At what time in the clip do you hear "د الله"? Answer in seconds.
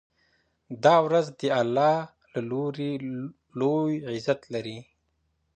1.39-1.95